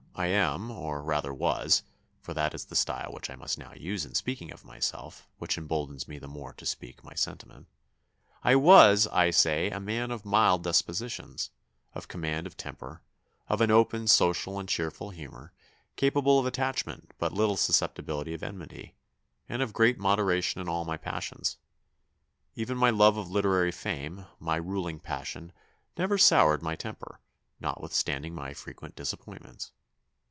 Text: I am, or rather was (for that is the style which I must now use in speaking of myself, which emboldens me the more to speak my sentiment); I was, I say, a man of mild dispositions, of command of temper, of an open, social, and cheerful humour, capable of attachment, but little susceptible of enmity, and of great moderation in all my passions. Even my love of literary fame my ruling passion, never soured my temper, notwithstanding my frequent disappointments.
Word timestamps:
I 0.13 0.27
am, 0.27 0.69
or 0.69 1.01
rather 1.01 1.33
was 1.33 1.81
(for 2.19 2.35
that 2.35 2.53
is 2.53 2.65
the 2.65 2.75
style 2.75 3.11
which 3.11 3.29
I 3.31 3.35
must 3.35 3.57
now 3.57 3.73
use 3.73 4.05
in 4.05 4.13
speaking 4.13 4.51
of 4.51 4.63
myself, 4.65 5.27
which 5.39 5.57
emboldens 5.57 6.07
me 6.07 6.19
the 6.19 6.27
more 6.27 6.53
to 6.57 6.65
speak 6.65 7.03
my 7.03 7.15
sentiment); 7.15 7.67
I 8.43 8.55
was, 8.55 9.07
I 9.07 9.31
say, 9.31 9.71
a 9.71 9.79
man 9.79 10.11
of 10.11 10.23
mild 10.25 10.63
dispositions, 10.63 11.49
of 11.95 12.09
command 12.09 12.45
of 12.45 12.55
temper, 12.55 13.01
of 13.47 13.61
an 13.61 13.71
open, 13.71 14.05
social, 14.07 14.59
and 14.59 14.69
cheerful 14.69 15.09
humour, 15.09 15.53
capable 15.95 16.37
of 16.37 16.45
attachment, 16.45 17.13
but 17.17 17.33
little 17.33 17.57
susceptible 17.57 18.19
of 18.21 18.43
enmity, 18.43 18.95
and 19.49 19.63
of 19.63 19.73
great 19.73 19.97
moderation 19.97 20.61
in 20.61 20.69
all 20.69 20.85
my 20.85 20.97
passions. 20.97 21.57
Even 22.53 22.77
my 22.77 22.91
love 22.91 23.17
of 23.17 23.31
literary 23.31 23.71
fame 23.71 24.27
my 24.39 24.57
ruling 24.57 24.99
passion, 24.99 25.51
never 25.97 26.17
soured 26.19 26.61
my 26.61 26.75
temper, 26.75 27.21
notwithstanding 27.59 28.35
my 28.35 28.53
frequent 28.53 28.95
disappointments. 28.95 29.71